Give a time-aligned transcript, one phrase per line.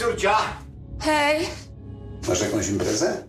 [0.00, 0.36] Surcia!
[1.00, 1.46] Hej!
[2.28, 3.24] Masz jakąś imprezę?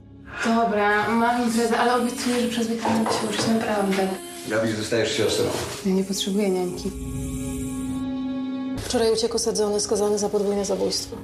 [0.45, 4.07] Dobra, mam imprezę, ale obiecuję, że przez weekend się uczyć, naprawdę.
[4.47, 5.45] Gabi, zostajesz siostrą.
[5.85, 6.91] Ja nie potrzebuję niańki.
[8.85, 11.17] Wczoraj uciekł osadzony, skazany za podwójne zabójstwo.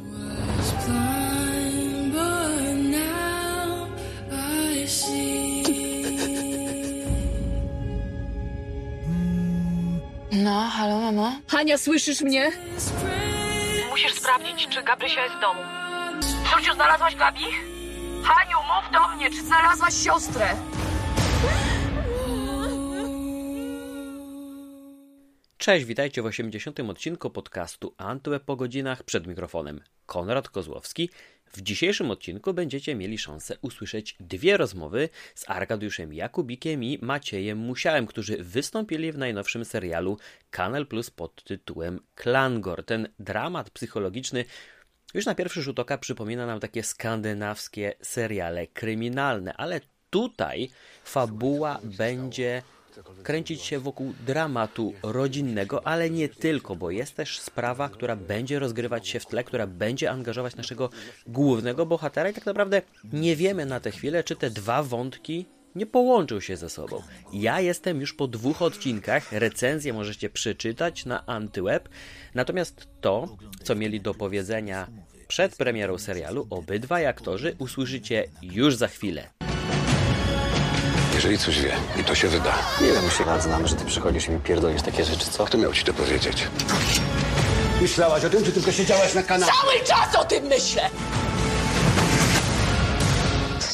[10.32, 11.32] No, halo, mamo?
[11.48, 12.52] Hania, słyszysz mnie?
[14.28, 15.62] Sprawdzić, czy Gabrysia jest w domu.
[16.52, 17.46] Córciu, znalazłaś Gabi?
[18.24, 20.56] Haniu, mów do mnie, czy znalazłaś siostrę?
[25.68, 26.80] Cześć, witajcie w 80.
[26.80, 29.82] odcinku podcastu Antweb po godzinach przed mikrofonem.
[30.06, 31.10] Konrad Kozłowski.
[31.46, 38.08] W dzisiejszym odcinku będziecie mieli szansę usłyszeć dwie rozmowy z Arkadiuszem Jakubikiem i Maciejem Musiałem,
[38.08, 40.18] którzy wystąpili w najnowszym serialu
[40.50, 42.86] Kanal Plus pod tytułem Klangor.
[42.86, 44.46] Ten dramat psychologiczny
[45.14, 50.70] już na pierwszy rzut oka przypomina nam takie skandynawskie seriale kryminalne, ale tutaj
[51.04, 52.62] fabuła będzie
[53.24, 59.08] kręcić się wokół dramatu rodzinnego, ale nie tylko, bo jest też sprawa, która będzie rozgrywać
[59.08, 60.90] się w tle, która będzie angażować naszego
[61.28, 62.82] głównego bohatera i tak naprawdę
[63.14, 65.46] nie wiemy na tę chwilę, czy te dwa wątki
[65.76, 67.02] nie połączą się ze sobą.
[67.34, 71.90] Ja jestem już po dwóch odcinkach, recenzję możecie przeczytać na Antyweb,
[72.36, 74.88] natomiast to, co mieli do powiedzenia
[75.28, 79.37] przed premierą serialu, obydwaj aktorzy usłyszycie już za chwilę.
[81.18, 84.28] Jeżeli coś wie i to się wyda, Ile my się lat znamy, że ty przychodzisz
[84.28, 85.46] i mi pierdolisz takie rzeczy, co?
[85.46, 86.48] kto miał ci to powiedzieć?
[87.82, 89.52] Myślałaś o tym, czy tylko siedziałaś na kanale?
[89.62, 90.90] Cały czas o tym myślę!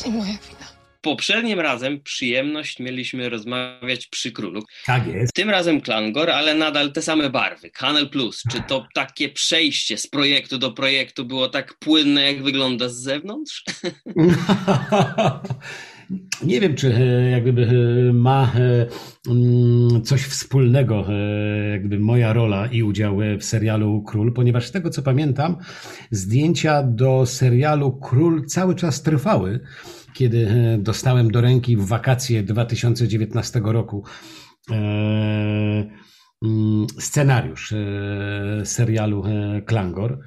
[0.03, 0.67] To nie moja wina.
[1.01, 4.61] Poprzednim razem przyjemność mieliśmy rozmawiać przy królu.
[4.85, 5.33] Tak jest.
[5.33, 7.69] Tym razem Klangor, ale nadal te same barwy.
[7.71, 8.43] Kanal Plus.
[8.51, 13.63] Czy to takie przejście z projektu do projektu było tak płynne, jak wygląda z zewnątrz?
[16.45, 18.87] Nie wiem, czy e, jakby e, ma e,
[19.29, 24.89] mm, coś wspólnego e, jakby moja rola i udział w serialu Król, ponieważ z tego
[24.89, 25.57] co pamiętam,
[26.11, 29.59] zdjęcia do serialu Król cały czas trwały,
[30.13, 30.47] kiedy
[30.79, 34.03] dostałem do ręki w wakacje 2019 roku
[34.69, 35.89] mm,
[36.99, 37.73] scenariusz
[38.63, 39.23] serialu
[39.65, 40.19] Klangor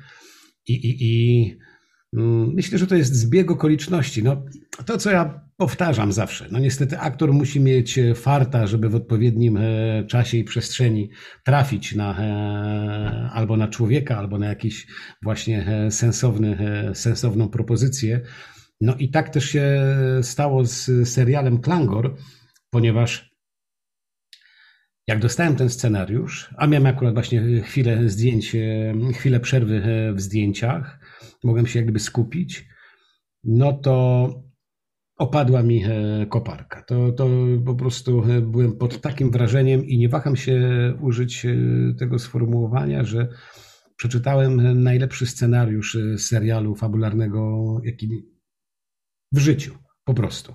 [0.68, 1.58] i, i, i
[2.16, 4.22] mm, myślę, że to jest zbieg okoliczności.
[4.22, 4.44] No,
[4.86, 6.48] to, co ja powtarzam zawsze.
[6.50, 11.10] No niestety aktor musi mieć e, farta, żeby w odpowiednim e, czasie i przestrzeni
[11.44, 14.86] trafić na e, albo na człowieka, albo na jakiś
[15.22, 16.58] właśnie sensowny,
[16.94, 18.20] sensowną propozycję.
[18.80, 19.80] No i tak też się
[20.22, 22.16] stało z serialem Klangor,
[22.70, 23.36] ponieważ
[25.06, 28.56] jak dostałem ten scenariusz, a miałem akurat właśnie chwilę zdjęć,
[29.14, 29.82] chwilę przerwy
[30.14, 30.98] w zdjęciach,
[31.44, 32.68] mogłem się jakby skupić,
[33.44, 34.45] no to
[35.16, 36.82] opadła mi e, koparka.
[36.82, 37.28] To, to
[37.66, 40.60] po prostu e, byłem pod takim wrażeniem i nie waham się
[41.00, 41.54] użyć e,
[41.98, 43.28] tego sformułowania, że
[43.96, 48.08] przeczytałem najlepszy scenariusz serialu fabularnego, jaki
[49.32, 50.54] w życiu, po prostu.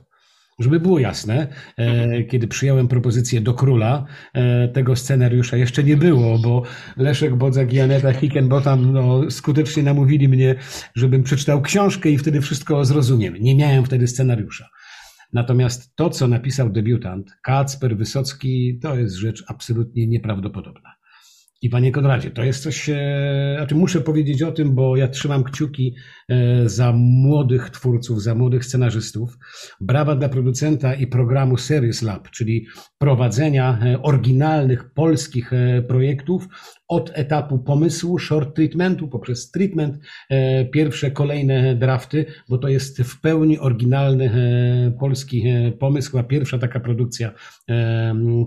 [0.61, 6.39] Żeby było jasne, e, kiedy przyjąłem propozycję do króla, e, tego scenariusza jeszcze nie było,
[6.39, 6.63] bo
[6.97, 10.55] Leszek Bodzak i Aneta Hickenbotham no, skutecznie namówili mnie,
[10.95, 13.33] żebym przeczytał książkę i wtedy wszystko zrozumiem.
[13.39, 14.69] Nie miałem wtedy scenariusza.
[15.33, 20.90] Natomiast to, co napisał debiutant, Kacper Wysocki, to jest rzecz absolutnie nieprawdopodobna.
[21.63, 25.43] I panie Konradzie, to jest coś, e, znaczy muszę powiedzieć o tym, bo ja trzymam
[25.43, 25.95] kciuki
[26.29, 29.37] e, za młodych twórców, za młodych scenarzystów.
[29.81, 32.67] Brawa dla producenta i programu Series Lab, czyli
[32.97, 35.51] prowadzenia e, oryginalnych polskich
[35.87, 36.47] projektów
[36.87, 39.97] od etapu pomysłu, short treatmentu, poprzez treatment,
[40.73, 44.31] pierwsze, kolejne drafty, bo to jest w pełni oryginalny
[44.99, 45.43] polski
[45.79, 47.31] pomysł, a pierwsza taka produkcja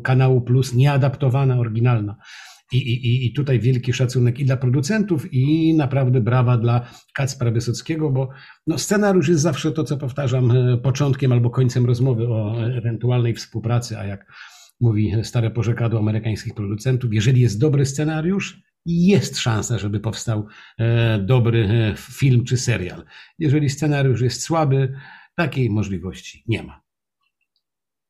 [0.03, 2.17] kanału Plus, nieadaptowana, oryginalna.
[2.79, 8.11] I, i, I tutaj wielki szacunek i dla producentów, i naprawdę brawa dla Kacpra Wysockiego,
[8.11, 8.29] bo
[8.67, 13.99] no, scenariusz jest zawsze to, co powtarzam, e, początkiem albo końcem rozmowy o ewentualnej współpracy,
[13.99, 14.33] a jak
[14.81, 20.47] mówi stare porzekadło amerykańskich producentów, jeżeli jest dobry scenariusz, jest szansa, żeby powstał
[20.79, 23.05] e, dobry e, film czy serial.
[23.39, 24.95] Jeżeli scenariusz jest słaby,
[25.37, 26.83] takiej możliwości nie ma.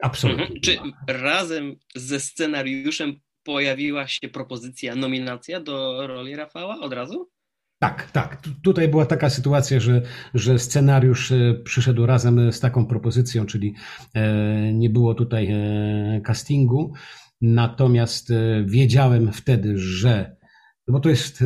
[0.02, 0.44] Absolutnie.
[0.44, 0.60] Mhm.
[0.60, 0.78] Czy
[1.12, 7.30] razem ze scenariuszem pojawiła się propozycja, nominacja do roli Rafała od razu?
[7.78, 8.40] Tak, tak.
[8.40, 10.02] Tu- Tutaj była taka sytuacja, że,
[10.34, 13.74] że scenariusz e, przyszedł razem z taką propozycją, czyli
[14.14, 16.92] e, nie było tutaj e, castingu.
[17.40, 18.32] Natomiast
[18.64, 20.36] wiedziałem wtedy, że
[20.88, 21.44] bo to jest,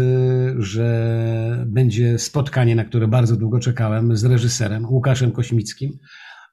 [0.59, 5.99] że będzie spotkanie, na które bardzo długo czekałem z reżyserem Łukaszem Kośmickim.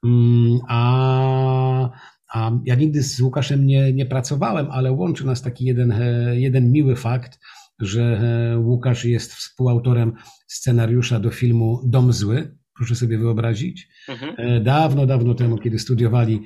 [0.04, 1.90] Mm, A,
[2.32, 6.72] a ja nigdy z Łukaszem nie, nie pracowałem, ale łączy nas taki jeden, e, jeden
[6.72, 7.38] miły fakt,
[7.80, 10.12] że e, Łukasz jest współautorem
[10.46, 12.56] scenariusza do filmu Dom Zły.
[12.76, 13.88] Proszę sobie wyobrazić.
[14.08, 14.34] Mhm.
[14.38, 16.42] E, Dawno, dawno temu, kiedy studiowali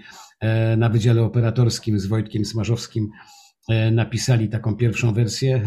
[0.76, 3.10] na Wydziale Operatorskim z Wojtkiem Smarzowskim,
[3.92, 5.62] napisali taką pierwszą wersję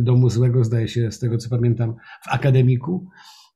[0.00, 1.94] Domu Złego, zdaje się, z tego co pamiętam,
[2.24, 3.08] w akademiku,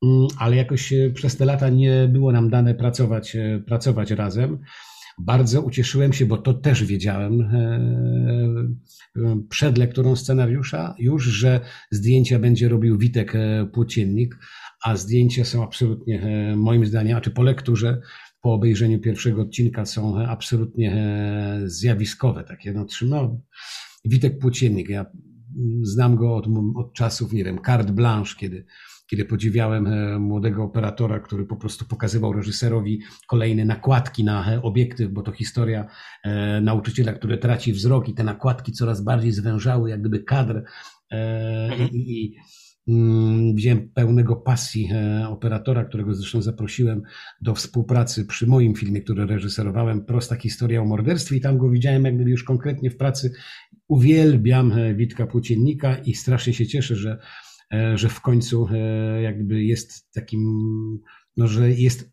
[0.02, 3.36] Mm, ale jakoś przez te lata nie było nam dane pracować,
[3.66, 4.58] pracować razem.
[5.24, 7.80] Bardzo ucieszyłem się, bo to też wiedziałem e,
[9.48, 14.38] przed lekturą scenariusza już, że zdjęcia będzie robił Witek e, Płóciennik,
[14.84, 18.00] a zdjęcia są absolutnie, e, moim zdaniem, a czy po lekturze,
[18.40, 21.06] po obejrzeniu pierwszego odcinka są absolutnie
[21.64, 23.40] zjawiskowe, takie no, trzy- no
[24.04, 25.06] Witek Płóciennik, ja
[25.82, 26.46] znam go od,
[26.76, 28.64] od czasów, nie wiem, carte blanche, kiedy,
[29.10, 35.10] kiedy podziwiałem e, młodego operatora, który po prostu pokazywał reżyserowi kolejne nakładki na e, obiektyw,
[35.10, 35.86] bo to historia
[36.24, 40.62] e, nauczyciela, który traci wzrok i te nakładki coraz bardziej zwężały, jak gdyby kadr.
[41.10, 42.36] E, i, i,
[42.88, 44.90] mm, Widziałem pełnego pasji
[45.28, 47.02] operatora, którego zresztą zaprosiłem
[47.40, 52.04] do współpracy przy moim filmie, który reżyserowałem, Prosta historia o morderstwie i tam go widziałem
[52.04, 53.32] jak już konkretnie w pracy.
[53.88, 57.18] Uwielbiam Witka Płóciennika i strasznie się cieszę, że,
[57.94, 60.42] że w końcu e, jakby jest takim,
[61.36, 62.10] no że jest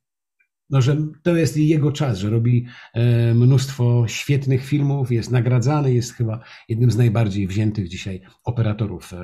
[0.69, 6.13] no, że to jest jego czas, że robi e, mnóstwo świetnych filmów, jest nagradzany, jest
[6.13, 9.17] chyba jednym z najbardziej wziętych dzisiaj operatorów e,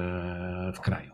[0.76, 1.12] w kraju.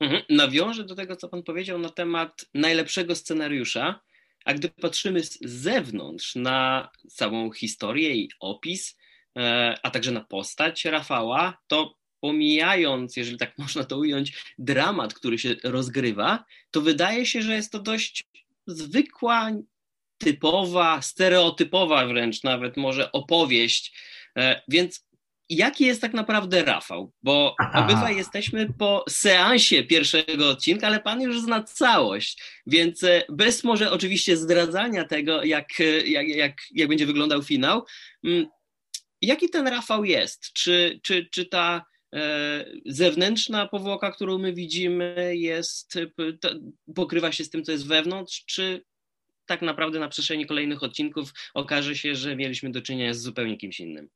[0.00, 0.22] Mhm.
[0.30, 4.00] Nawiążę do tego, co pan powiedział na temat najlepszego scenariusza,
[4.44, 8.98] a gdy patrzymy z zewnątrz na całą historię i opis,
[9.38, 11.94] e, a także na postać Rafała, to
[12.26, 17.72] pomijając, jeżeli tak można to ująć, dramat, który się rozgrywa, to wydaje się, że jest
[17.72, 18.24] to dość
[18.66, 19.50] zwykła,
[20.18, 23.96] typowa, stereotypowa wręcz nawet może opowieść.
[24.38, 25.06] E, Więc
[25.48, 27.12] jaki jest tak naprawdę Rafał?
[27.22, 27.84] Bo Aha.
[27.84, 32.42] obydwaj jesteśmy po seansie pierwszego odcinka, ale pan już zna całość.
[32.66, 37.86] Więc e, bez może oczywiście zdradzania tego, jak, e, jak, jak, jak będzie wyglądał finał,
[38.24, 38.46] mm,
[39.22, 40.52] jaki ten Rafał jest?
[40.52, 41.84] Czy, czy, czy ta
[42.86, 46.06] zewnętrzna powłoka, którą my widzimy, jest, e,
[46.94, 48.84] pokrywa się z tym, co jest wewnątrz, czy
[49.46, 53.80] tak naprawdę na przestrzeni kolejnych odcinków okaże się, że mieliśmy do czynienia z zupełnie kimś
[53.80, 54.08] innym?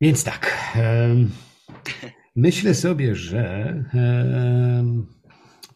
[0.00, 0.74] Więc tak.
[2.36, 3.74] Myślę sobie, że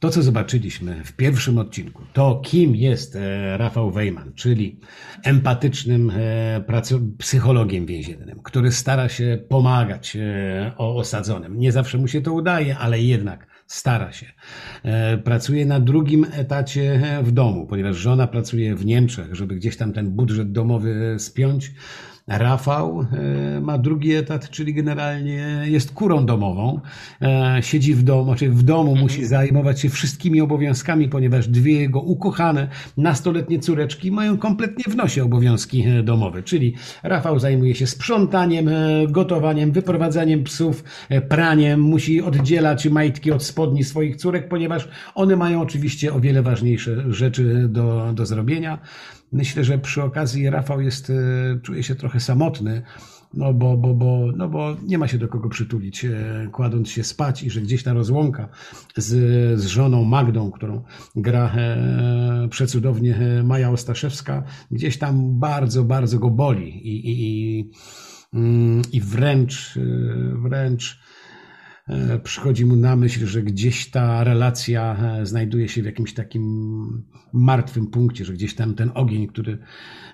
[0.02, 4.80] to, co zobaczyliśmy w pierwszym odcinku, to kim jest e, Rafał Wejman, czyli
[5.24, 6.82] empatycznym e,
[7.18, 11.58] psychologiem więziennym, który stara się pomagać e, osadzonym.
[11.58, 14.26] Nie zawsze mu się to udaje, ale jednak stara się.
[15.24, 20.10] Pracuje na drugim etacie w domu, ponieważ żona pracuje w Niemczech, żeby gdzieś tam ten
[20.10, 21.72] budżet domowy spiąć.
[22.38, 23.06] Rafał
[23.56, 26.80] e, ma drugi etat, czyli generalnie jest kurą domową.
[27.22, 32.00] E, Siedzi w domu, znaczy w domu musi zajmować się wszystkimi obowiązkami, ponieważ dwie jego
[32.00, 36.42] ukochane nastoletnie córeczki mają kompletnie w nosie obowiązki e, domowe.
[36.42, 38.70] Czyli Rafał zajmuje się sprzątaniem,
[39.08, 40.84] gotowaniem, wyprowadzaniem psów,
[41.28, 47.04] praniem, musi oddzielać majtki od spodni swoich córek, ponieważ one mają oczywiście o wiele ważniejsze
[47.12, 48.78] rzeczy do, do zrobienia.
[49.32, 51.14] Myślę, że przy okazji Rafał jest, e,
[51.62, 52.82] czuje się trochę samotny,
[53.34, 57.04] no bo, bo, bo, no bo nie ma się do kogo przytulić, e, kładąc się
[57.04, 58.48] spać i że gdzieś ta rozłąka
[58.96, 59.08] z,
[59.60, 60.82] z żoną Magdą, którą
[61.16, 67.70] gra e, przecudownie e, Maja Ostaszewska, gdzieś tam bardzo, bardzo go boli i, i, i,
[68.34, 69.78] mm, i wręcz,
[70.42, 71.00] wręcz
[72.22, 76.42] przychodzi mu na myśl, że gdzieś ta relacja e, znajduje się w jakimś takim
[77.32, 79.58] martwym punkcie, że gdzieś tam ten ogień, który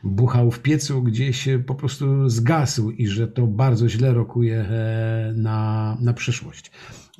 [0.04, 5.32] buchał w piecu, gdzieś e, po prostu zgasł i że to bardzo źle rokuje e,
[5.36, 6.70] na, na przyszłość.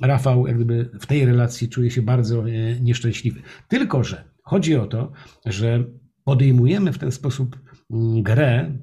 [0.01, 3.41] Rafał jak gdyby w tej relacji czuje się bardzo e, nieszczęśliwy.
[3.67, 5.11] Tylko, że chodzi o to,
[5.45, 5.83] że
[6.23, 7.59] podejmujemy w ten sposób
[7.91, 8.77] mm, grę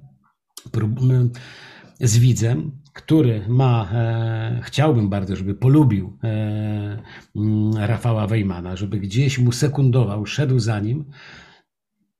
[2.00, 7.02] z widzem, który ma, e, chciałbym bardzo, żeby polubił e,
[7.36, 11.04] mm, Rafała Wejmana, żeby gdzieś mu sekundował, szedł za nim.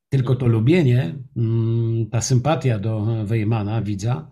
[0.09, 4.31] Tylko to lubienie, mm, ta sympatia do Wejmana, widza,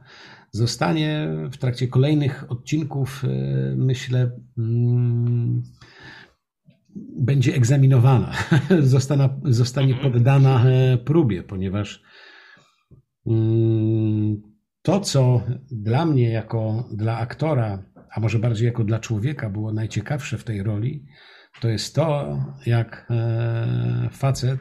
[0.50, 3.28] zostanie w trakcie kolejnych odcinków, e,
[3.76, 5.62] myślę, mm,
[7.16, 8.32] będzie egzaminowana,
[8.94, 12.02] zostana, zostanie poddana e, próbie, ponieważ
[14.84, 20.38] to, co dla mnie, jako dla aktora, a może bardziej jako dla człowieka było najciekawsze
[20.38, 21.06] w tej roli,
[21.60, 24.60] to jest to, jak e, facet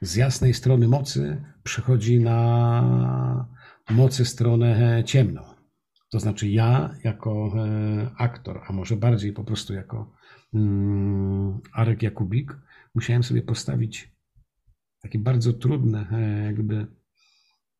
[0.00, 3.46] z jasnej strony mocy przychodzi na
[3.90, 5.42] mocy stronę ciemną.
[6.10, 10.12] To znaczy ja jako e, aktor, a może bardziej po prostu jako
[10.54, 12.56] mm, Arek Jakubik,
[12.94, 14.12] musiałem sobie postawić
[15.02, 16.86] takie bardzo trudne e, jakby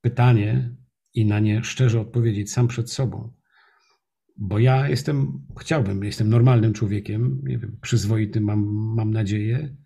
[0.00, 0.70] pytanie
[1.14, 3.33] i na nie szczerze odpowiedzieć sam przed sobą.
[4.37, 8.64] Bo ja jestem, chciałbym, jestem normalnym człowiekiem, nie wiem, przyzwoitym mam,
[8.97, 9.76] mam nadzieję.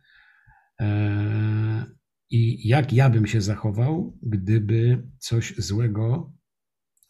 [0.81, 1.85] E,
[2.31, 6.33] I jak ja bym się zachował, gdyby coś złego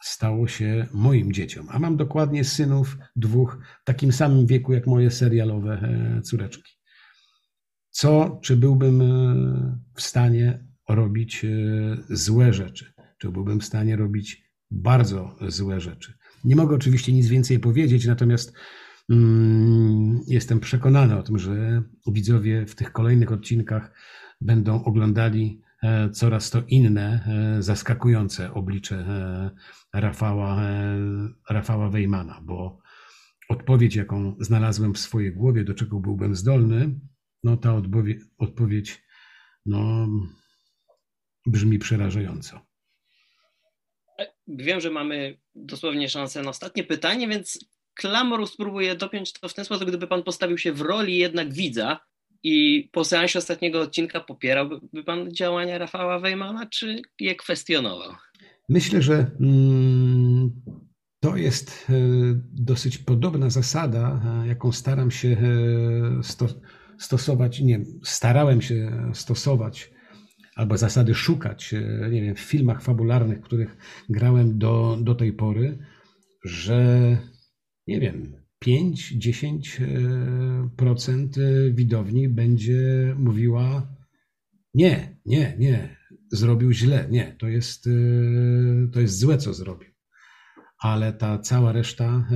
[0.03, 1.67] stało się moim dzieciom?
[1.69, 6.73] A mam dokładnie synów dwóch w takim samym wieku jak moje serialowe e, córeczki.
[7.89, 11.45] Co, czy byłbym e, w stanie robić
[12.09, 12.93] złe rzeczy?
[13.19, 16.13] Czy byłbym w stanie robić bardzo złe rzeczy?
[16.43, 18.53] Nie mogę oczywiście nic więcej powiedzieć, natomiast
[19.09, 23.93] mm, jestem przekonany o tym, że widzowie w tych kolejnych odcinkach
[24.41, 27.25] będą oglądali e, coraz to inne,
[27.57, 29.51] e, zaskakujące oblicze e,
[29.93, 30.61] Rafała,
[31.49, 32.79] Rafała Wejmana, bo
[33.49, 36.99] odpowiedź, jaką znalazłem w swojej głowie, do czego byłbym zdolny,
[37.43, 39.03] no ta odpowiedź, odpowiedź
[39.65, 40.07] no,
[41.45, 42.68] brzmi przerażająco.
[44.49, 47.59] Wiem, że mamy dosłownie szansę na ostatnie pytanie, więc
[47.93, 51.99] Klamor spróbuję dopiąć to w ten sposób, gdyby pan postawił się w roli jednak widza
[52.43, 58.15] i po seansie ostatniego odcinka popierałby pan działania Rafała Wejmana, czy je kwestionował?
[58.69, 60.51] Myślę, że mm,
[61.19, 61.93] to jest e,
[62.53, 66.47] dosyć podobna zasada, e, jaką staram się e, sto,
[66.97, 69.91] stosować, nie starałem się stosować
[70.59, 73.77] albo zasady szukać, e, nie wiem, w filmach fabularnych, których
[74.09, 75.77] grałem do, do tej pory,
[76.43, 77.17] że
[77.87, 78.35] nie wiem,
[78.65, 83.87] 5-10% e, widowni będzie mówiła
[84.73, 85.97] nie, nie, nie,
[86.31, 87.91] zrobił źle, nie, to jest, e,
[88.93, 89.89] to jest złe, co zrobił.
[90.79, 92.27] Ale ta cała reszta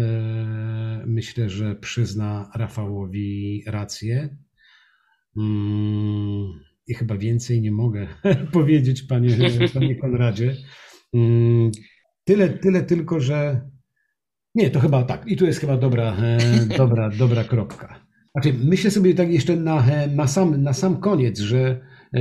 [1.06, 4.38] myślę, że przyzna Rafałowi rację.
[5.38, 6.53] Mm,
[6.88, 8.08] i chyba więcej nie mogę
[8.52, 9.38] powiedzieć, panie,
[9.74, 10.56] panie Konradzie.
[11.13, 11.72] Mm,
[12.24, 13.62] tyle, tyle tylko, że
[14.56, 15.28] nie, to chyba tak.
[15.28, 16.38] I tu jest chyba dobra, e,
[16.78, 18.00] dobra, dobra kropka.
[18.32, 21.82] Znaczy, myślę sobie tak jeszcze na, e, na, sam, na sam koniec, że
[22.13, 22.20] e,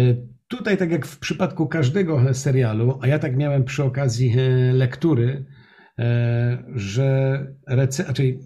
[0.48, 4.34] tutaj, tak jak w przypadku każdego serialu, a ja tak miałem przy okazji
[4.72, 5.44] lektury,
[6.74, 7.38] że
[7.70, 8.38] rece- znaczy,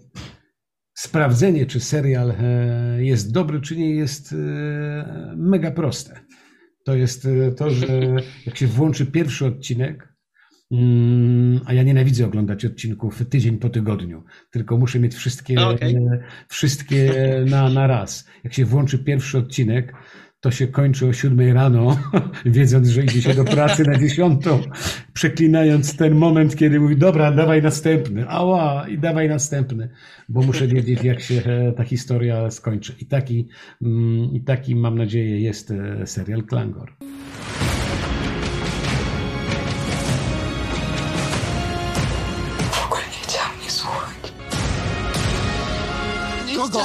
[0.97, 4.35] sprawdzenie, czy serial e, jest dobry, czy nie, jest e,
[5.35, 6.19] mega proste.
[6.83, 7.87] To jest e, to, że
[8.45, 10.13] jak się włączy pierwszy odcinek,
[10.71, 15.93] mm, a ja nienawidzę oglądać odcinków tydzień po tygodniu, tylko muszę mieć wszystkie, okay.
[16.47, 17.13] wszystkie
[17.49, 18.27] na, na raz.
[18.43, 19.93] Jak się włączy pierwszy odcinek,
[20.47, 21.97] to się kończy o siódmej rano,
[22.45, 24.61] wiedząc, że idzie się do pracy na dziesiątą,
[25.13, 29.89] przeklinając ten moment, kiedy mówi, dobra, dawaj następny, ała, i dawaj następny,
[30.29, 32.95] bo muszę wiedzieć, jak się e, ta historia skończy.
[32.99, 33.47] I taki,
[33.81, 36.91] mm, i taki mam nadzieję, jest e, serial Klangor.
[46.57, 46.83] Kogo?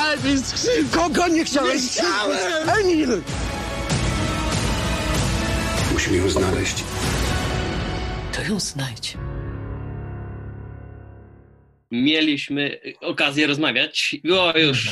[0.90, 1.82] Kogo nie chciałeś?
[1.82, 2.68] Nie chciałem!
[2.80, 3.22] Emil!
[6.02, 6.84] Musimy ją znaleźć.
[8.32, 9.16] To ją znajdź.
[11.90, 14.88] Mieliśmy okazję rozmawiać, było już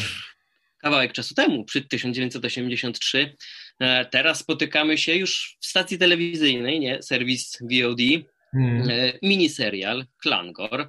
[0.78, 3.36] kawałek czasu temu, przed 1983.
[3.80, 7.02] E, teraz spotykamy się już w stacji telewizyjnej, nie?
[7.02, 8.00] Serwis VOD,
[8.52, 8.90] hmm.
[8.90, 10.88] E, miniserial Klangor.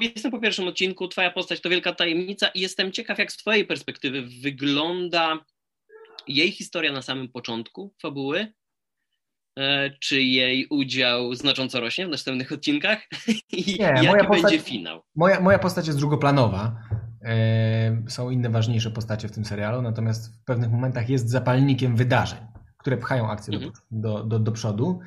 [0.00, 3.64] Jestem po pierwszym odcinku, twoja postać to wielka tajemnica i jestem ciekaw, jak z twojej
[3.64, 5.44] perspektywy wygląda
[6.28, 8.52] jej historia na samym początku fabuły,
[10.00, 12.98] czy jej udział znacząco rośnie w następnych odcinkach
[13.52, 15.02] i Nie, jaki moja postać, będzie finał.
[15.16, 16.82] Moja, moja postać jest drugoplanowa.
[17.24, 22.38] E, są inne ważniejsze postacie w tym serialu, natomiast w pewnych momentach jest zapalnikiem wydarzeń,
[22.78, 23.72] które pchają akcję mhm.
[23.90, 25.00] do, do, do, do przodu,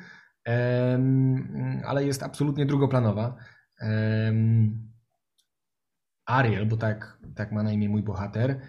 [1.86, 3.36] ale jest absolutnie drugoplanowa.
[6.26, 8.60] Ariel, bo tak, tak ma na imię mój bohater,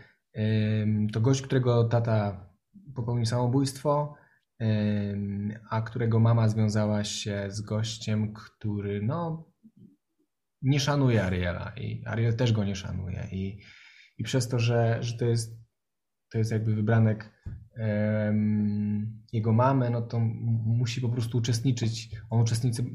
[1.13, 2.48] to gość, którego tata
[2.96, 4.15] popełnił samobójstwo,
[5.69, 9.51] a którego mama związała się z gościem, który no,
[10.62, 13.59] nie szanuje Ariela i Ariel też go nie szanuje i,
[14.17, 15.59] i przez to, że, że to, jest,
[16.31, 17.41] to jest jakby wybranek
[17.75, 20.19] em, jego mamę, no to
[20.65, 22.85] musi po prostu uczestniczyć, on uczestniczy,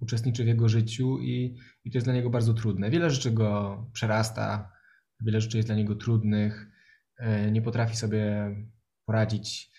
[0.00, 2.90] uczestniczy w jego życiu i, i to jest dla niego bardzo trudne.
[2.90, 4.72] Wiele rzeczy go przerasta,
[5.20, 6.70] wiele rzeczy jest dla niego trudnych,
[7.18, 8.54] e, nie potrafi sobie
[9.04, 9.77] poradzić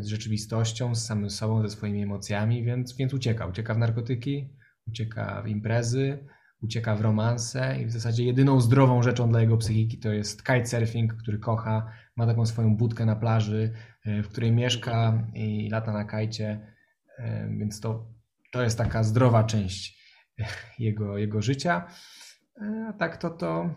[0.00, 3.46] z rzeczywistością, z samym sobą, ze swoimi emocjami, więc, więc ucieka.
[3.46, 4.48] Ucieka w narkotyki,
[4.86, 6.18] ucieka w imprezy,
[6.64, 11.14] ucieka w romanse i w zasadzie jedyną zdrową rzeczą dla jego psychiki to jest kitesurfing,
[11.14, 13.72] który kocha, ma taką swoją budkę na plaży,
[14.04, 16.74] e, w której mieszka i lata na kajcie,
[17.18, 18.06] e, więc to,
[18.52, 20.04] to jest taka zdrowa część
[20.78, 21.86] jego, jego życia.
[22.62, 23.74] E, A tak to to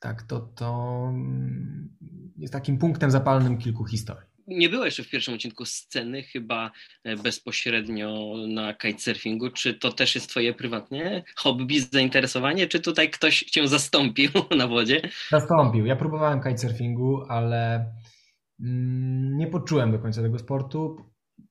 [0.00, 1.96] tak to to mm,
[2.36, 4.35] jest takim punktem zapalnym kilku historii.
[4.46, 6.70] Nie było jeszcze w pierwszym odcinku sceny chyba
[7.04, 9.50] e, bezpośrednio na kitesurfingu.
[9.50, 15.00] Czy to też jest twoje prywatnie hobby, zainteresowanie, czy tutaj ktoś cię zastąpił na wodzie?
[15.30, 15.86] Zastąpił.
[15.86, 17.92] Ja próbowałem kitesurfingu, ale
[18.60, 20.96] mm, nie poczułem do końca tego sportu.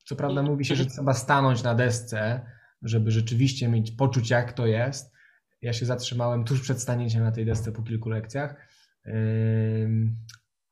[0.06, 2.46] Co prawda mówi się, że trzeba stanąć na desce,
[2.82, 5.16] żeby rzeczywiście mieć, poczuć jak to jest.
[5.62, 8.56] Ja się zatrzymałem tuż przed stanięciem na tej desce po kilku lekcjach.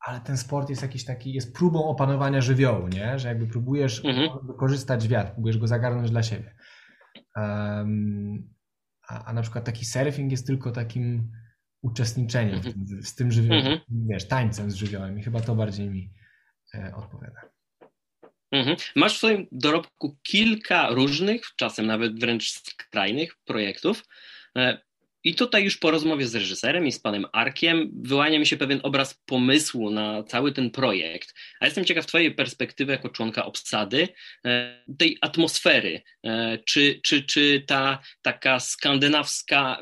[0.06, 3.18] Ale ten sport jest jakiś taki, jest próbą opanowania żywiołu, nie?
[3.18, 4.46] Że jakby próbujesz Mhm.
[4.46, 6.54] wykorzystać wiatr, próbujesz go zagarnąć dla siebie.
[7.36, 8.54] Ym,
[9.08, 11.32] a, a na przykład taki surfing jest tylko takim
[11.82, 13.80] uczestniczeniem w tym, z tym żywiołem, Mhm.
[13.90, 16.10] wiesz, tańcem z żywiołem i chyba to bardziej mi
[16.74, 17.40] e, odpowiada.
[18.52, 18.76] Mhm.
[18.96, 24.02] Masz w swoim dorobku kilka różnych, czasem nawet wręcz skrajnych projektów.
[25.24, 28.80] I tutaj już po rozmowie z reżyserem i z panem Arkiem wyłania mi się pewien
[28.82, 31.34] obraz pomysłu na cały ten projekt.
[31.60, 34.08] A jestem ciekaw Twojej perspektywy jako członka obsady,
[34.44, 36.02] e, tej atmosfery.
[36.24, 39.80] E, Czy, czy, czy ta taka skandynawska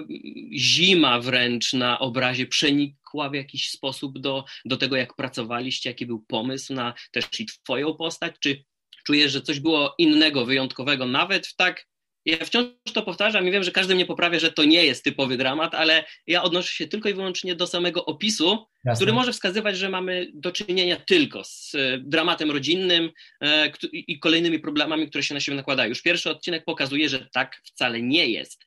[0.56, 6.20] zima wręcz na obrazie przenikła w jakiś sposób do, do tego, jak pracowaliście, jaki był
[6.28, 8.34] pomysł na też i Twoją postać?
[8.40, 8.64] Czy
[9.06, 11.86] czujesz, że coś było innego, wyjątkowego, nawet w tak
[12.24, 15.36] ja wciąż to powtarzam i wiem, że każdy mnie poprawia, że to nie jest typowy
[15.36, 18.96] dramat, ale ja odnoszę się tylko i wyłącznie do samego opisu, Jasne.
[18.96, 23.10] który może wskazywać, że mamy do czynienia tylko z e, dramatem rodzinnym
[23.42, 25.88] e, i kolejnymi problemami, które się na siebie nakładają.
[25.88, 28.64] Już pierwszy odcinek pokazuje, że tak wcale nie jest.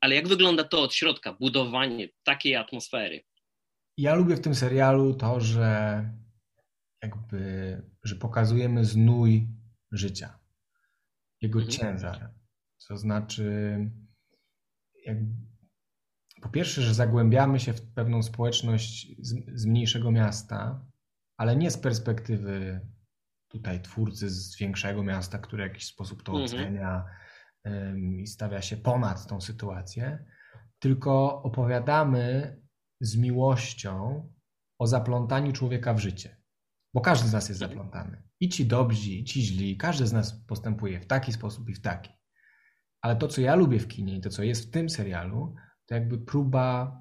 [0.00, 3.20] Ale jak wygląda to od środka, budowanie takiej atmosfery?
[3.98, 6.04] Ja lubię w tym serialu to, że
[7.02, 9.46] jakby, że pokazujemy znój
[9.92, 10.38] życia,
[11.42, 11.78] jego Mhm.
[11.78, 12.30] ciężar.
[12.88, 13.78] To znaczy,
[15.06, 15.16] jak,
[16.42, 20.86] po pierwsze, że zagłębiamy się w pewną społeczność z, z mniejszego miasta,
[21.36, 22.80] ale nie z perspektywy
[23.48, 26.44] tutaj twórcy z większego miasta, który w jakiś sposób to Mhm.
[26.46, 27.04] ocenia
[27.66, 30.24] ym, i stawia się ponad tą sytuację,
[30.78, 32.56] tylko opowiadamy
[33.00, 34.28] z miłością
[34.78, 36.36] o zaplątaniu człowieka w życie.
[36.94, 38.22] Bo każdy z nas jest zaplątany.
[38.40, 41.80] I ci dobrzy, i ci źli, każdy z nas postępuje w taki sposób i w
[41.80, 42.10] taki.
[43.06, 45.54] Ale to, co ja lubię w kinie i to, co jest w tym serialu,
[45.86, 46.98] to jakby próba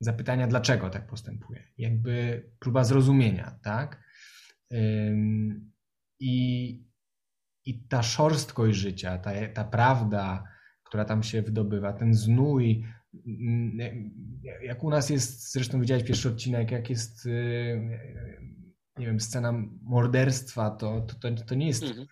[0.00, 1.72] zapytania, dlaczego tak postępuje.
[1.78, 4.02] Jakby próba zrozumienia, tak?
[6.20, 6.84] I,
[7.64, 10.44] i ta szorstkość życia, ta, ta prawda,
[10.84, 12.84] która tam się wydobywa, ten znój,
[13.26, 13.78] mm,
[14.62, 17.98] jak u nas jest, zresztą widziałeś pierwszy odcinek, jak jest, y,
[18.98, 22.06] nie wiem, scena morderstwa, to, to, to, to nie jest Mhm.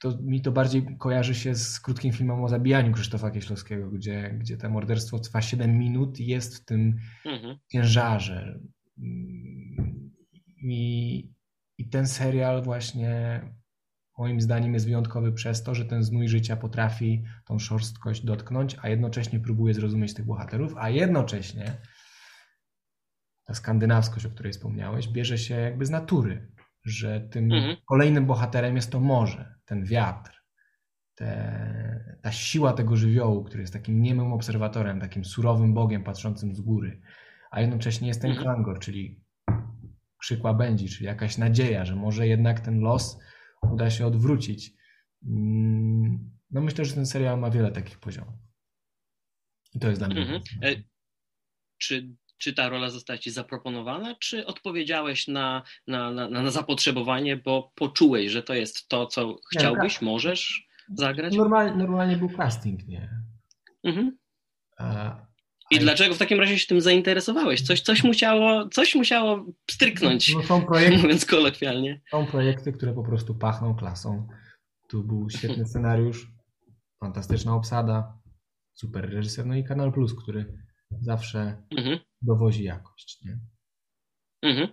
[0.00, 4.56] To mi to bardziej kojarzy się z krótkim filmem o zabijaniu Krzysztofa Kieślowskiego, gdzie, gdzie
[4.56, 7.58] to morderstwo trwa 7 minut i jest w tym Mhm.
[7.68, 8.60] ciężarze.
[8.98, 10.10] Mm,
[10.62, 11.32] I,
[11.78, 13.40] I ten serial właśnie
[14.18, 18.88] moim zdaniem jest wyjątkowy przez to, że ten znój życia potrafi tą szorstkość dotknąć, a
[18.88, 21.76] jednocześnie próbuje zrozumieć tych bohaterów, a jednocześnie
[23.44, 26.48] ta skandynawskość, o której wspomniałeś, bierze się jakby z natury,
[26.88, 27.76] że tym Mhm.
[27.88, 30.42] kolejnym bohaterem jest to morze, ten wiatr,
[31.14, 36.60] te, ta siła tego żywiołu, który jest takim niemym obserwatorem, takim surowym bogiem patrzącym z
[36.60, 37.00] góry,
[37.50, 38.46] a jednocześnie jest ten Mhm.
[38.46, 39.20] klangor, czyli
[40.18, 43.18] krzyk łabędzi, czyli jakaś nadzieja, że może jednak ten los
[43.62, 44.74] uda się odwrócić.
[45.26, 48.34] Mm, No myślę, że ten serial ma wiele takich poziomów.
[49.74, 50.20] I to jest dla mnie.
[50.20, 50.40] Mhm.
[50.62, 50.82] E,
[51.78, 57.72] Czy, czy ta rola została ci zaproponowana, czy odpowiedziałeś na, na, na, na zapotrzebowanie, bo
[57.74, 61.36] poczułeś, że to jest to, co chciałbyś, możesz zagrać?
[61.36, 63.10] Normalnie, normalnie był casting, nie?
[63.84, 64.18] Mhm.
[64.78, 65.16] A,
[65.70, 67.62] I dlaczego w takim razie się tym zainteresowałeś?
[67.62, 72.00] Coś, coś, musiało, coś musiało stryknąć, No, są, projekty, mówiąc kolokwialnie.
[72.10, 74.28] są projekty, które po prostu pachną klasą.
[74.88, 76.26] Tu był świetny scenariusz,
[77.00, 78.18] fantastyczna obsada,
[78.74, 80.54] super reżyser, no i Kanal Plus, który
[81.00, 81.98] zawsze Mhm.
[82.22, 83.18] Dowozi jakość.
[83.24, 83.38] Nie?
[84.42, 84.68] Mhm.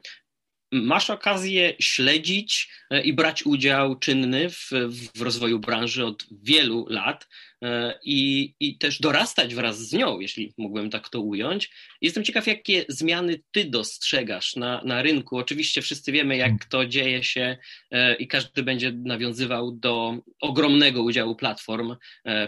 [0.72, 4.70] masz okazję śledzić e, i brać udział czynny w,
[5.16, 7.28] w rozwoju branży od wielu lat
[7.62, 11.72] e, i, i też dorastać wraz z nią, jeśli mógłbym tak to ująć.
[12.02, 15.38] Jestem ciekaw, jakie zmiany ty dostrzegasz na, na rynku.
[15.38, 17.58] Oczywiście wszyscy wiemy, jak to dzieje się
[17.92, 21.96] e, i każdy będzie nawiązywał do ogromnego udziału platform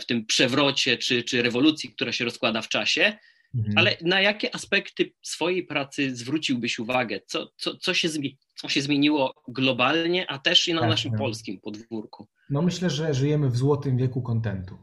[0.02, 3.18] w tym przewrocie czy, czy rewolucji, która się rozkłada w czasie.
[3.56, 3.78] Mhm.
[3.78, 7.20] Ale na jakie aspekty swojej pracy zwróciłbyś uwagę?
[7.26, 8.10] Co, co, co, się,
[8.56, 11.20] co się zmieniło globalnie, a też i na tak, naszym tak.
[11.20, 12.28] polskim podwórku?
[12.50, 14.78] No myślę, że żyjemy w złotym wieku kontentu.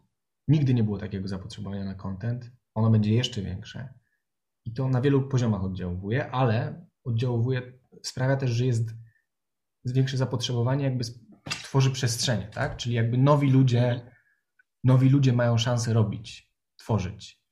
[0.49, 2.51] Nigdy nie było takiego zapotrzebowania na kontent.
[2.75, 3.95] Ono będzie jeszcze większe.
[4.65, 7.73] I to na wielu poziomach oddziałuje, ale oddziałuje,
[8.03, 8.91] sprawia też, że jest
[9.85, 11.05] większe zapotrzebowanie, jakby
[11.45, 12.77] tworzy przestrzenie, tak?
[12.77, 14.11] Czyli jakby nowi ludzie, mhm.
[14.85, 17.44] nowi ludzie mają szansę robić, tworzyć.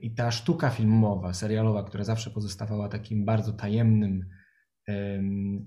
[0.00, 4.28] I ta sztuka filmowa, serialowa, która zawsze pozostawała takim bardzo tajemnym,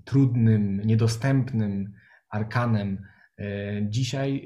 [0.04, 1.92] trudnym, niedostępnym
[2.30, 3.06] arkanem,
[3.38, 3.44] e,
[3.88, 4.44] dzisiaj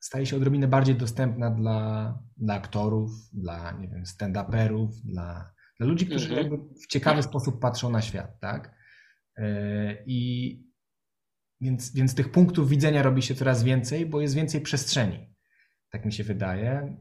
[0.00, 6.06] staje się odrobinę bardziej dostępna dla, dla aktorów, dla nie wiem, stand-uperów, dla, dla ludzi,
[6.06, 6.74] którzy mhm.
[6.74, 8.74] w ciekawy sposób patrzą na świat, tak?
[9.36, 10.72] E, I
[11.60, 15.34] więc, więc tych punktów widzenia robi się coraz więcej, bo jest więcej przestrzeni.
[15.90, 16.96] Tak mi się wydaje.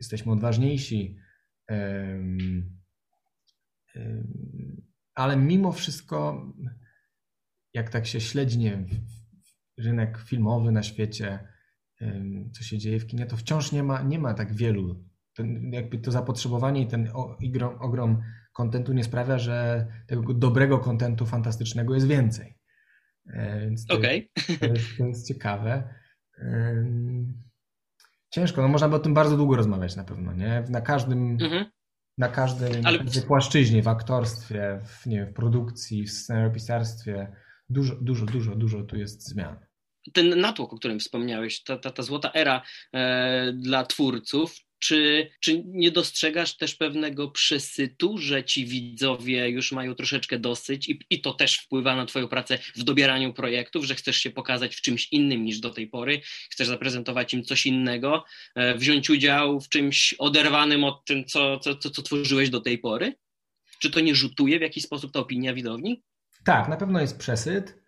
[0.00, 1.16] Jesteśmy odważniejsi.
[5.14, 6.46] Ale mimo wszystko,
[7.74, 8.86] jak tak się śledzi nie wiem,
[9.78, 11.38] rynek filmowy na świecie,
[12.52, 15.04] co się dzieje w kinie, to wciąż nie ma, nie ma tak wielu.
[15.34, 21.26] Ten, jakby to zapotrzebowanie i ten ogrom, ogrom kontentu nie sprawia, że tego dobrego kontentu
[21.26, 22.58] fantastycznego jest więcej.
[23.26, 24.28] E, więc to, okay.
[24.60, 25.94] to, jest, to jest ciekawe.
[28.30, 30.64] Ciężko, no można by o tym bardzo długo rozmawiać na pewno, nie?
[30.68, 31.64] Na każdym, mhm.
[32.18, 32.98] na, każdej, Ale...
[33.26, 37.36] płaszczyźnie, w aktorstwie, w, nie w produkcji, w scenariopisarstwie,
[37.68, 39.56] dużo, dużo, dużo, dużo tu jest zmian
[40.12, 42.62] ten natłok, o którym wspomniałeś, ta, ta, ta złota era
[42.92, 49.94] e, dla twórców, czy, czy nie dostrzegasz też pewnego przesytu, że ci widzowie już mają
[49.94, 54.16] troszeczkę dosyć i, i to też wpływa na Twoją pracę w dobieraniu projektów, że chcesz
[54.16, 58.74] się pokazać w czymś innym niż do tej pory, chcesz zaprezentować im coś innego, e,
[58.74, 63.14] wziąć udział w czymś oderwanym od tym, co, co, co, co tworzyłeś do tej pory?
[63.80, 66.02] Czy to nie rzutuje w jakiś sposób ta opinia widowni?
[66.44, 67.80] Tak, na pewno jest przesyt.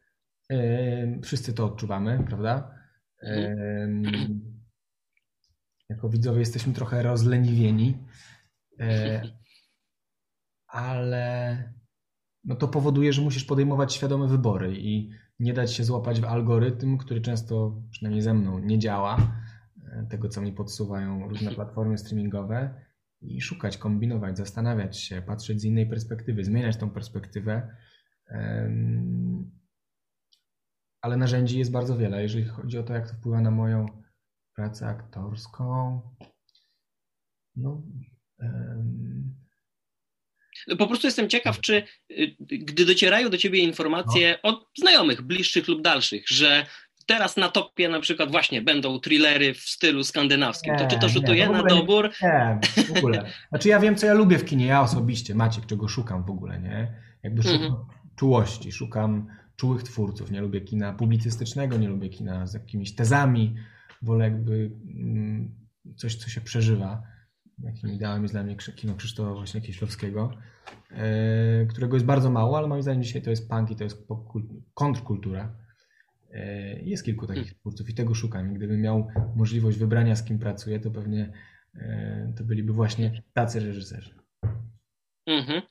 [1.22, 2.74] Wszyscy to odczuwamy, prawda?
[5.92, 7.98] Jako widzowie jesteśmy trochę rozleniwieni,
[8.80, 9.22] e,
[10.66, 11.56] ale
[12.44, 16.98] no to powoduje, że musisz podejmować świadome wybory i nie dać się złapać w algorytm,
[16.98, 19.16] który często, przynajmniej ze mną, nie działa,
[19.92, 22.74] e, tego co mi podsuwają różne platformy streamingowe
[23.20, 27.76] i szukać, kombinować, zastanawiać się, patrzeć z innej perspektywy, zmieniać tą perspektywę.
[31.00, 32.22] Ale narzędzi jest bardzo wiele.
[32.22, 34.01] Jeżeli chodzi o to, jak to wpływa na moją
[34.56, 36.00] pracę aktorską.
[37.56, 37.82] No.
[38.38, 39.34] Um...
[40.78, 44.50] Po prostu jestem ciekaw, czy y, gdy docierają do ciebie informacje no.
[44.50, 46.66] od znajomych, bliższych lub dalszych, że
[47.06, 51.08] teraz na topie na przykład właśnie będą thrillery w stylu skandynawskim, nie, to czy to
[51.08, 52.10] rzutuje nie, na dobór?
[52.22, 52.60] Nie,
[52.94, 53.24] w ogóle.
[53.48, 56.60] Znaczy ja wiem, co ja lubię w kinie, ja osobiście, Maciek, czego szukam w ogóle,
[56.60, 56.94] nie?
[57.22, 57.84] Jakby szukam mhm.
[58.16, 63.54] czułości, szukam czułych twórców, nie lubię kina publicystycznego, nie lubię kina z jakimiś tezami,
[64.02, 65.54] wolę jakby mm,
[65.96, 67.02] coś, co się przeżywa.
[67.58, 70.30] Jakim ideałem jest dla mnie kino Krzysztofa właśnie Kieślowskiego,
[70.90, 74.06] e, którego jest bardzo mało, ale moim zdaniem dzisiaj to jest punk i to jest
[74.74, 75.56] kontrkultura.
[76.30, 77.58] E, jest kilku takich hmm.
[77.60, 78.54] twórców i tego szukam.
[78.54, 81.32] Gdybym miał możliwość wybrania, z kim pracuję, to pewnie
[81.74, 84.14] e, to byliby właśnie tacy reżyserzy.
[85.26, 85.62] Mhm.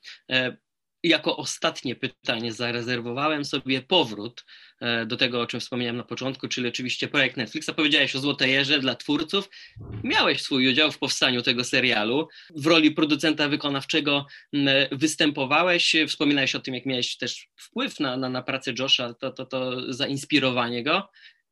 [1.04, 4.46] Jako ostatnie pytanie zarezerwowałem sobie powrót
[4.82, 7.70] e, do tego, o czym wspomniałem na początku, czyli oczywiście projekt Netflixa.
[7.76, 9.50] Powiedziałeś o Złotej Jerze dla twórców.
[10.04, 12.28] Miałeś swój udział w powstaniu tego serialu.
[12.56, 14.26] W roli producenta wykonawczego
[14.92, 15.96] występowałeś.
[16.08, 19.94] Wspominałeś o tym, jak miałeś też wpływ na, na, na pracę Josha, to, to, to
[19.94, 21.10] zainspirowanie go.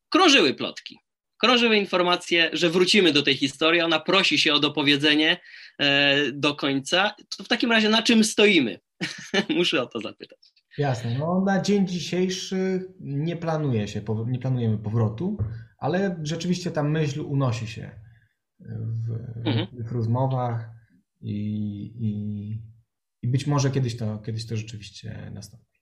[0.10, 1.00] Krążyły plotki
[1.40, 3.82] krążyły informacje, że wrócimy do tej historii.
[3.82, 5.40] Ona prosi się o dopowiedzenie
[5.80, 7.16] e, do końca.
[7.38, 8.80] To w takim razie na czym stoimy?
[9.58, 10.54] Muszę o to zapytać.
[10.78, 11.18] Jasne.
[11.20, 15.38] No, na dzień dzisiejszy nie planuje się, nie planujemy powrotu,
[15.78, 17.92] ale rzeczywiście ta myśl unosi się
[18.60, 19.12] w,
[19.46, 19.68] mhm.
[19.86, 20.70] w rozmowach
[21.22, 21.36] i,
[22.00, 22.62] i,
[23.22, 25.79] i, być może kiedyś to, kiedyś to rzeczywiście nastąpi.